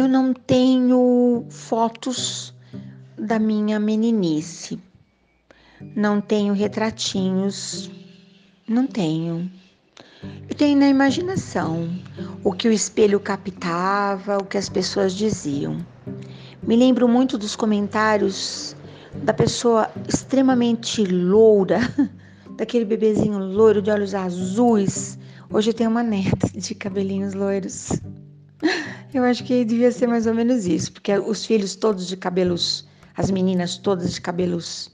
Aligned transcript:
eu 0.00 0.08
não 0.08 0.32
tenho 0.32 1.44
fotos 1.50 2.54
da 3.18 3.38
minha 3.38 3.78
meninice. 3.78 4.80
Não 5.94 6.22
tenho 6.22 6.54
retratinhos. 6.54 7.90
Não 8.66 8.86
tenho. 8.86 9.50
Eu 10.48 10.56
tenho 10.56 10.78
na 10.78 10.88
imaginação 10.88 11.90
o 12.42 12.50
que 12.50 12.66
o 12.66 12.72
espelho 12.72 13.20
captava, 13.20 14.38
o 14.38 14.44
que 14.44 14.56
as 14.56 14.70
pessoas 14.70 15.12
diziam. 15.12 15.84
Me 16.62 16.76
lembro 16.76 17.06
muito 17.06 17.36
dos 17.36 17.54
comentários 17.54 18.74
da 19.22 19.34
pessoa 19.34 19.90
extremamente 20.08 21.04
loura, 21.04 21.80
daquele 22.56 22.86
bebezinho 22.86 23.38
loiro 23.38 23.82
de 23.82 23.90
olhos 23.90 24.14
azuis. 24.14 25.18
Hoje 25.50 25.70
eu 25.70 25.74
tenho 25.74 25.90
uma 25.90 26.02
neta 26.02 26.48
de 26.54 26.74
cabelinhos 26.74 27.34
loiros. 27.34 27.90
Eu 29.12 29.24
acho 29.24 29.42
que 29.42 29.64
devia 29.64 29.90
ser 29.90 30.06
mais 30.06 30.26
ou 30.26 30.34
menos 30.34 30.66
isso, 30.66 30.92
porque 30.92 31.12
os 31.18 31.44
filhos 31.44 31.74
todos 31.74 32.06
de 32.06 32.16
cabelos, 32.16 32.86
as 33.16 33.28
meninas 33.30 33.76
todas 33.76 34.12
de 34.12 34.20
cabelos 34.20 34.90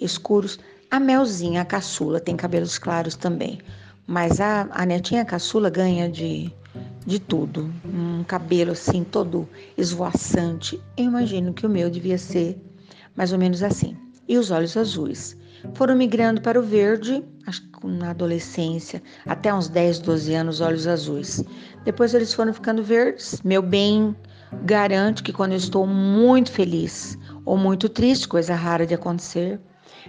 escuros. 0.00 0.58
A 0.88 1.00
Melzinha, 1.00 1.62
a 1.62 1.64
caçula, 1.64 2.20
tem 2.20 2.36
cabelos 2.36 2.78
claros 2.78 3.16
também. 3.16 3.58
Mas 4.06 4.40
a, 4.40 4.68
a 4.70 4.86
netinha 4.86 5.22
a 5.22 5.24
caçula 5.24 5.68
ganha 5.68 6.08
de, 6.08 6.52
de 7.04 7.18
tudo. 7.18 7.68
Um 7.84 8.22
cabelo 8.22 8.70
assim, 8.70 9.02
todo 9.02 9.48
esvoaçante. 9.76 10.80
Eu 10.96 11.06
imagino 11.06 11.52
que 11.52 11.66
o 11.66 11.70
meu 11.70 11.90
devia 11.90 12.18
ser 12.18 12.56
mais 13.16 13.32
ou 13.32 13.38
menos 13.38 13.64
assim. 13.64 13.96
E 14.28 14.38
os 14.38 14.52
olhos 14.52 14.76
azuis. 14.76 15.36
Foram 15.74 15.96
migrando 15.96 16.40
para 16.40 16.58
o 16.58 16.62
verde, 16.62 17.24
acho 17.46 17.62
que 17.62 17.86
na 17.86 18.10
adolescência, 18.10 19.02
até 19.26 19.52
uns 19.52 19.68
10, 19.68 20.00
12 20.00 20.34
anos, 20.34 20.60
olhos 20.60 20.86
azuis. 20.86 21.44
Depois 21.84 22.14
eles 22.14 22.32
foram 22.32 22.52
ficando 22.52 22.82
verdes. 22.82 23.40
Meu 23.42 23.62
bem 23.62 24.16
garante 24.64 25.22
que 25.22 25.32
quando 25.32 25.52
eu 25.52 25.58
estou 25.58 25.86
muito 25.86 26.50
feliz 26.50 27.18
ou 27.44 27.56
muito 27.56 27.88
triste, 27.88 28.28
coisa 28.28 28.54
rara 28.54 28.86
de 28.86 28.94
acontecer, 28.94 29.60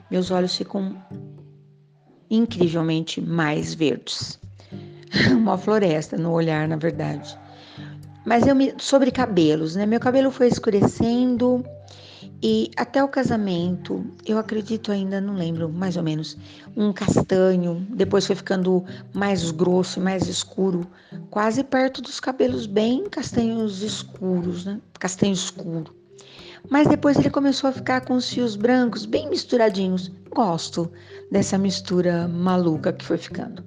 meus 0.09 0.31
olhos 0.31 0.55
ficam 0.55 0.95
incrivelmente 2.29 3.21
mais 3.21 3.73
verdes. 3.73 4.39
Uma 5.31 5.57
floresta 5.57 6.17
no 6.17 6.31
olhar, 6.31 6.67
na 6.67 6.75
verdade. 6.75 7.37
Mas 8.25 8.45
eu 8.45 8.55
me 8.55 8.73
sobre 8.77 9.09
cabelos, 9.09 9.75
né? 9.75 9.85
Meu 9.85 9.99
cabelo 9.99 10.29
foi 10.31 10.47
escurecendo 10.47 11.63
e 12.41 12.69
até 12.77 13.03
o 13.03 13.07
casamento, 13.07 14.05
eu 14.25 14.37
acredito 14.37 14.91
ainda, 14.91 15.19
não 15.19 15.33
lembro, 15.33 15.69
mais 15.69 15.97
ou 15.97 16.03
menos, 16.03 16.37
um 16.75 16.93
castanho, 16.93 17.85
depois 17.89 18.27
foi 18.27 18.35
ficando 18.35 18.85
mais 19.11 19.49
grosso, 19.49 19.99
mais 19.99 20.27
escuro, 20.27 20.87
quase 21.31 21.63
perto 21.63 22.01
dos 22.01 22.19
cabelos 22.19 22.67
bem 22.67 23.09
castanhos 23.09 23.81
escuros, 23.81 24.65
né? 24.65 24.79
Castanho 24.99 25.33
escuro. 25.33 25.95
Mas 26.69 26.87
depois 26.87 27.17
ele 27.17 27.29
começou 27.29 27.69
a 27.69 27.73
ficar 27.73 28.01
com 28.01 28.13
os 28.13 28.29
fios 28.29 28.55
brancos 28.55 29.05
bem 29.05 29.29
misturadinhos. 29.29 30.11
Gosto 30.29 30.91
dessa 31.31 31.57
mistura 31.57 32.27
maluca 32.27 32.93
que 32.93 33.05
foi 33.05 33.17
ficando. 33.17 33.63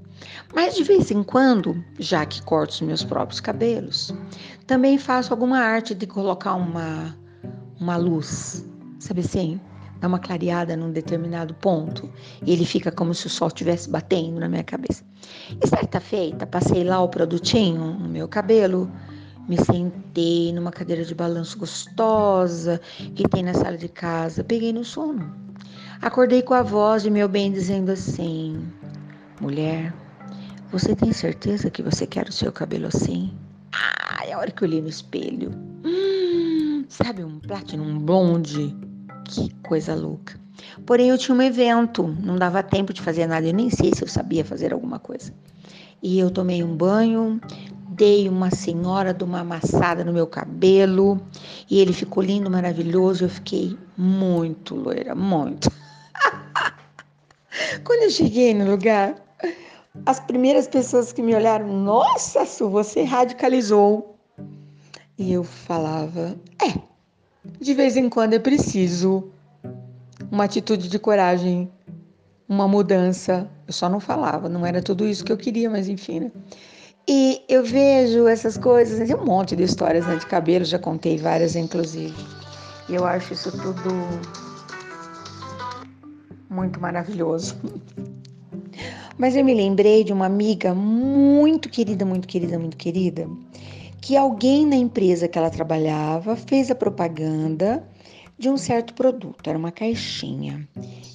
Mas 0.55 0.75
de 0.75 0.83
vez 0.85 1.11
em 1.11 1.23
quando, 1.23 1.83
já 1.99 2.27
que 2.27 2.43
corto 2.43 2.75
os 2.75 2.81
meus 2.83 3.03
próprios 3.03 3.41
cabelos, 3.41 4.13
também 4.67 4.99
faço 4.99 5.33
alguma 5.33 5.59
arte 5.59 5.95
de 5.95 6.07
colocar 6.07 6.55
uma, 6.55 7.17
uma 7.81 7.97
luz, 7.97 8.65
sabe 8.99 9.21
assim? 9.21 9.61
Dá 10.01 10.09
uma 10.09 10.19
clareada 10.19 10.77
num 10.77 10.91
determinado 10.93 11.55
ponto 11.55 12.11
e 12.45 12.53
ele 12.53 12.65
fica 12.65 12.91
como 12.91 13.13
se 13.15 13.27
o 13.27 13.31
sol 13.31 13.49
estivesse 13.49 13.91
batendo 13.91 14.41
na 14.41 14.49
minha 14.49 14.65
cabeça. 14.65 15.05
E 15.63 15.67
certa 15.67 16.01
feita, 16.01 16.47
passei 16.47 16.85
lá 16.85 17.01
o 17.03 17.09
produtinho 17.09 17.99
no 17.99 18.09
meu 18.09 18.29
cabelo 18.29 18.91
me 19.51 19.57
sentei 19.65 20.53
numa 20.53 20.71
cadeira 20.71 21.05
de 21.05 21.13
balanço 21.13 21.59
gostosa 21.59 22.81
que 23.17 23.29
tem 23.29 23.43
na 23.43 23.53
sala 23.53 23.77
de 23.77 23.89
casa. 23.89 24.45
Peguei 24.45 24.73
no 24.73 24.85
sono. 24.85 25.35
Acordei 26.01 26.41
com 26.41 26.55
a 26.55 26.63
voz 26.63 27.03
de 27.03 27.11
meu 27.11 27.29
bem 27.29 27.51
dizendo 27.51 27.91
assim: 27.91 28.65
Mulher, 29.41 29.93
você 30.71 30.95
tem 30.95 31.13
certeza 31.13 31.69
que 31.69 31.83
você 31.83 32.07
quer 32.07 32.29
o 32.29 32.33
seu 32.33 32.53
cabelo 32.53 32.87
assim? 32.87 33.37
Ah, 33.73 34.25
é 34.25 34.33
a 34.33 34.39
hora 34.39 34.53
que 34.53 34.63
eu 34.63 34.69
olhei 34.69 34.81
no 34.81 34.89
espelho. 34.89 35.70
Sabe, 37.03 37.25
um 37.25 37.39
platinum 37.41 37.99
blonde? 37.99 38.77
Que 39.25 39.53
coisa 39.63 39.95
louca. 39.95 40.39
Porém, 40.85 41.09
eu 41.09 41.19
tinha 41.19 41.35
um 41.35 41.43
evento, 41.43 42.07
não 42.07 42.37
dava 42.37 42.63
tempo 42.63 42.93
de 42.93 43.01
fazer 43.01 43.27
nada, 43.27 43.47
eu 43.47 43.55
nem 43.55 43.71
sei 43.71 43.93
se 43.95 44.03
eu 44.03 44.09
sabia 44.09 44.45
fazer 44.45 44.73
alguma 44.73 44.99
coisa. 44.99 45.33
E 46.03 46.19
eu 46.19 46.31
tomei 46.31 46.63
um 46.63 46.77
banho, 46.77 47.41
dei 47.89 48.29
uma 48.29 48.51
senhora 48.51 49.13
de 49.13 49.25
uma 49.25 49.41
amassada 49.41 50.05
no 50.05 50.13
meu 50.13 50.27
cabelo 50.27 51.21
e 51.71 51.81
ele 51.81 51.93
ficou 51.93 52.23
lindo, 52.23 52.51
maravilhoso. 52.51 53.25
Eu 53.25 53.29
fiquei 53.29 53.79
muito 53.97 54.75
loira, 54.75 55.15
muito. 55.15 55.71
Quando 57.85 58.03
eu 58.03 58.11
cheguei 58.11 58.55
no 58.55 58.71
lugar, 58.71 59.15
as 60.07 60.21
primeiras 60.21 60.69
pessoas 60.69 61.13
que 61.13 61.23
me 61.23 61.35
olharam, 61.35 61.67
nossa, 61.67 62.47
Su, 62.47 62.71
você 62.71 63.03
radicalizou. 63.03 64.17
E 65.19 65.33
eu 65.33 65.45
falava, 65.45 66.35
é, 66.63 66.90
de 67.45 67.75
vez 67.75 67.97
em 67.97 68.09
quando 68.09 68.35
é 68.35 68.39
preciso 68.39 69.31
uma 70.31 70.45
atitude 70.45 70.89
de 70.89 70.99
coragem, 70.99 71.71
uma 72.49 72.69
mudança. 72.69 73.49
Eu 73.67 73.73
só 73.73 73.89
não 73.89 74.01
falava, 74.01 74.49
não 74.49 74.67
era 74.67 74.83
tudo 74.83 75.07
isso 75.07 75.25
que 75.25 75.33
eu 75.33 75.37
queria, 75.37 75.71
mas 75.71 75.89
enfim, 75.89 76.21
né? 76.21 76.33
E 77.09 77.43
eu 77.49 77.65
vejo 77.65 78.29
essas 78.29 78.57
coisas, 78.57 79.07
tem 79.07 79.17
um 79.17 79.25
monte 79.25 79.57
de 79.57 79.63
histórias 79.63 80.07
né, 80.07 80.17
de 80.17 80.27
cabelo, 80.27 80.65
já 80.65 80.79
contei 80.79 81.17
várias, 81.17 81.57
inclusive. 81.57 82.15
E 82.89 82.95
eu 82.95 83.07
acho 83.07 83.33
isso 83.33 83.51
tudo 83.51 83.91
muito 86.49 86.81
maravilhoso. 86.81 87.57
Mas 89.17 89.37
eu 89.37 89.45
me 89.45 89.55
lembrei 89.55 90.03
de 90.03 90.13
uma 90.13 90.27
amiga 90.27 90.75
muito 90.75 91.69
querida, 91.69 92.07
muito 92.07 92.27
querida, 92.27 92.59
muito 92.59 92.77
querida, 92.77 93.29
que 94.01 94.17
alguém 94.17 94.67
na 94.67 94.77
empresa 94.77 95.29
que 95.29 95.39
ela 95.39 95.51
trabalhava 95.51 96.37
fez 96.37 96.71
a 96.71 96.75
propaganda 96.75 97.87
de 98.39 98.49
um 98.49 98.57
certo 98.57 98.95
produto, 98.95 99.49
era 99.49 99.59
uma 99.59 99.71
caixinha. 99.71 100.67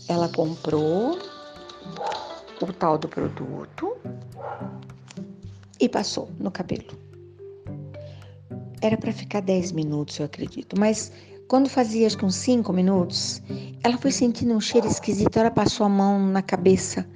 Ela 0.08 0.30
comprou 0.30 1.18
o 2.62 2.74
tal 2.74 2.98
do 2.98 3.08
produto 3.08 3.98
e 5.80 5.90
passou 5.90 6.30
no 6.40 6.52
cabelo. 6.52 6.98
Era 8.82 8.98
para 8.98 9.12
ficar 9.12 9.42
10 9.42 9.72
minutos, 9.72 10.20
eu 10.20 10.26
acredito, 10.26 10.80
mas 10.80 11.12
quando 11.48 11.70
fazia 11.70 12.06
acho 12.06 12.18
que 12.18 12.26
uns 12.26 12.36
5 12.36 12.72
minutos, 12.72 13.42
ela 13.84 13.98
foi 13.98 14.12
sentindo 14.12 14.54
um 14.54 14.62
cheiro 14.62 14.88
esquisito, 14.88 15.38
ela 15.38 15.52
passou 15.52 15.86
a 15.86 15.90
mão 15.90 16.20
na 16.20 16.42
cabeça, 16.42 17.08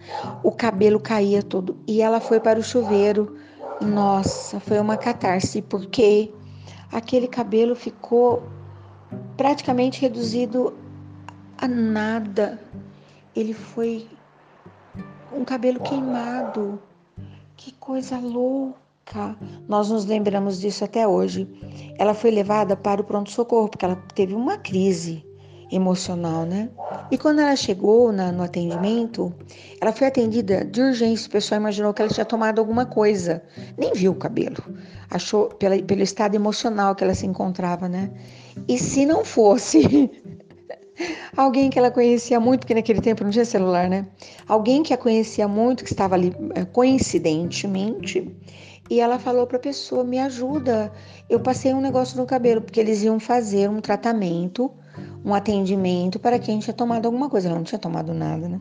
o 0.44 0.52
cabelo 0.52 1.00
caía 1.00 1.44
todo 1.44 1.78
e 1.88 2.02
ela 2.02 2.20
foi 2.20 2.40
para 2.40 2.60
o 2.60 2.64
chuveiro. 2.64 3.38
Nossa, 3.82 4.60
foi 4.60 4.80
uma 4.80 4.98
catarse, 4.98 5.62
porque 5.62 6.32
aquele 6.92 7.28
cabelo 7.28 7.76
ficou 7.76 8.44
praticamente 9.38 10.02
reduzido 10.02 10.78
a 11.58 11.68
nada. 11.68 12.60
Ele 13.36 13.54
foi 13.54 14.08
um 15.34 15.46
cabelo 15.46 15.80
queimado. 15.80 16.82
Que 17.56 17.72
coisa 17.74 18.18
louca! 18.20 19.38
Nós 19.68 19.90
nos 19.90 20.06
lembramos 20.06 20.60
disso 20.60 20.84
até 20.84 21.08
hoje. 21.08 21.48
Ela 21.98 22.14
foi 22.14 22.32
levada 22.32 22.76
para 22.76 23.02
o 23.02 23.04
pronto-socorro, 23.04 23.70
porque 23.70 23.86
ela 23.86 23.96
teve 24.14 24.34
uma 24.34 24.58
crise 24.58 25.26
emocional, 25.72 26.46
né? 26.46 26.70
E 27.12 27.18
quando 27.18 27.40
ela 27.40 27.56
chegou 27.56 28.12
na, 28.12 28.32
no 28.32 28.44
atendimento, 28.44 29.34
ela 29.82 29.92
foi 29.92 30.08
atendida 30.08 30.64
de 30.64 30.82
urgência. 30.82 31.28
O 31.28 31.32
pessoal 31.32 31.60
imaginou 31.60 31.94
que 31.94 32.02
ela 32.02 32.12
tinha 32.12 32.26
tomado 32.26 32.60
alguma 32.60 32.86
coisa, 32.86 33.42
nem 33.78 33.94
viu 33.94 34.12
o 34.12 34.16
cabelo, 34.16 34.64
achou 35.10 35.48
pela, 35.50 35.82
pelo 35.82 36.02
estado 36.02 36.36
emocional 36.36 36.96
que 36.96 37.04
ela 37.04 37.16
se 37.16 37.26
encontrava, 37.26 37.90
né? 37.90 38.12
E 38.68 38.78
se 38.78 39.06
não 39.06 39.26
fosse 39.26 40.12
Alguém 41.36 41.70
que 41.70 41.80
ela 41.80 41.92
conhecia 41.92 42.40
muito, 42.40 42.62
porque 42.62 42.74
naquele 42.74 43.02
tempo 43.02 43.24
não 43.24 43.32
tinha 43.32 43.46
celular, 43.46 43.90
né? 43.90 44.06
Alguém 44.48 44.84
que 44.84 44.94
a 44.94 44.98
conhecia 44.98 45.48
muito, 45.48 45.84
que 45.84 45.92
estava 45.92 46.16
ali 46.16 46.36
eh, 46.56 46.66
coincidentemente, 46.66 48.30
e 48.90 49.00
ela 49.00 49.20
falou 49.20 49.48
para 49.48 49.58
a 49.58 49.62
pessoa: 49.62 50.04
me 50.04 50.20
ajuda, 50.20 50.92
eu 51.30 51.40
passei 51.40 51.74
um 51.74 51.82
negócio 51.82 52.18
no 52.18 52.26
cabelo, 52.26 52.62
porque 52.62 52.80
eles 52.80 53.04
iam 53.04 53.20
fazer 53.20 53.70
um 53.70 53.80
tratamento, 53.80 54.72
um 55.24 55.34
atendimento 55.34 56.20
para 56.20 56.40
quem 56.40 56.60
tinha 56.60 56.74
tomado 56.74 57.06
alguma 57.06 57.30
coisa. 57.30 57.48
Ela 57.48 57.58
não 57.58 57.64
tinha 57.64 57.80
tomado 57.80 58.14
nada, 58.14 58.48
né? 58.48 58.60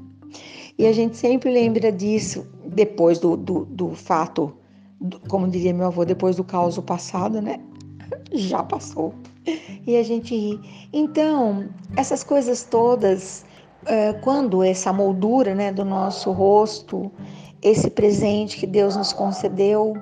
E 0.78 0.86
a 0.86 0.92
gente 0.92 1.16
sempre 1.16 1.50
lembra 1.50 1.90
disso 1.90 2.46
depois 2.64 3.18
do, 3.18 3.36
do, 3.36 3.64
do 3.64 3.90
fato, 3.94 4.54
do, 5.00 5.18
como 5.28 5.48
diria 5.48 5.74
meu 5.74 5.86
avô, 5.86 6.04
depois 6.04 6.36
do 6.36 6.44
caos 6.44 6.78
passado, 6.78 7.40
né? 7.42 7.60
Já 8.32 8.62
passou 8.62 9.14
e 9.86 9.96
a 9.96 10.02
gente 10.02 10.36
ri. 10.36 10.60
Então, 10.92 11.68
essas 11.96 12.22
coisas 12.22 12.62
todas, 12.64 13.44
é, 13.86 14.12
quando 14.12 14.62
essa 14.62 14.92
moldura 14.92 15.54
né, 15.54 15.72
do 15.72 15.84
nosso 15.84 16.30
rosto, 16.30 17.10
esse 17.62 17.88
presente 17.90 18.58
que 18.58 18.66
Deus 18.66 18.96
nos 18.96 19.12
concedeu, 19.12 19.94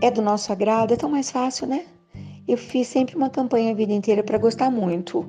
é 0.00 0.10
do 0.10 0.22
nosso 0.22 0.52
agrado, 0.52 0.94
é 0.94 0.96
tão 0.96 1.10
mais 1.10 1.30
fácil, 1.30 1.66
né? 1.66 1.84
eu 2.46 2.56
fiz 2.56 2.88
sempre 2.88 3.16
uma 3.16 3.30
campanha 3.30 3.70
a 3.72 3.74
vida 3.74 3.92
inteira 3.92 4.22
para 4.22 4.38
gostar 4.38 4.70
muito 4.70 5.26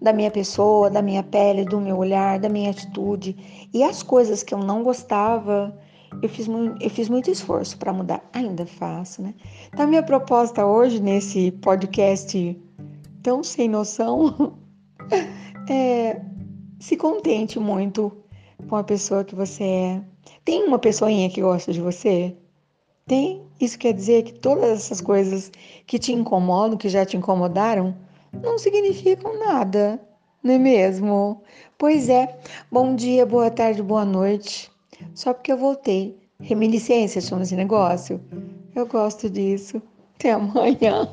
da 0.00 0.12
minha 0.12 0.30
pessoa, 0.30 0.90
da 0.90 1.02
minha 1.02 1.22
pele, 1.22 1.64
do 1.64 1.80
meu 1.80 1.96
olhar, 1.96 2.38
da 2.38 2.48
minha 2.48 2.70
atitude. 2.70 3.36
E 3.72 3.82
as 3.82 4.02
coisas 4.02 4.42
que 4.42 4.54
eu 4.54 4.58
não 4.58 4.82
gostava, 4.82 5.76
eu 6.22 6.28
fiz, 6.28 6.46
eu 6.80 6.90
fiz 6.90 7.08
muito 7.08 7.30
esforço 7.30 7.78
para 7.78 7.92
mudar. 7.92 8.22
Ainda 8.32 8.66
faço, 8.66 9.22
né? 9.22 9.34
Então, 9.72 9.86
minha 9.86 10.02
proposta 10.02 10.66
hoje, 10.66 11.00
nesse 11.00 11.50
podcast 11.52 12.58
tão 13.22 13.42
sem 13.42 13.68
noção, 13.68 14.58
é 15.68 16.20
se 16.78 16.96
contente 16.96 17.58
muito 17.58 18.12
com 18.68 18.76
a 18.76 18.84
pessoa 18.84 19.24
que 19.24 19.34
você 19.34 19.64
é. 19.64 20.02
Tem 20.44 20.64
uma 20.64 20.78
pessoinha 20.78 21.30
que 21.30 21.40
gosta 21.40 21.72
de 21.72 21.80
você? 21.80 22.36
Tem? 23.06 23.42
Isso 23.60 23.78
quer 23.78 23.92
dizer 23.92 24.24
que 24.24 24.34
todas 24.34 24.70
essas 24.70 25.00
coisas 25.00 25.50
que 25.86 25.98
te 25.98 26.12
incomodam, 26.12 26.76
que 26.76 26.88
já 26.88 27.06
te 27.06 27.16
incomodaram, 27.16 27.96
não 28.42 28.58
significam 28.58 29.38
nada, 29.38 30.00
não 30.42 30.54
é 30.54 30.58
mesmo? 30.58 31.42
Pois 31.78 32.08
é. 32.08 32.38
Bom 32.70 32.94
dia, 32.94 33.26
boa 33.26 33.50
tarde, 33.50 33.82
boa 33.82 34.04
noite. 34.04 34.70
Só 35.14 35.34
porque 35.34 35.52
eu 35.52 35.58
voltei. 35.58 36.16
Reminiscência 36.40 37.20
chama 37.20 37.42
esse 37.42 37.56
negócio. 37.56 38.20
Eu 38.74 38.86
gosto 38.86 39.28
disso. 39.28 39.80
Até 40.14 40.32
amanhã. 40.32 41.08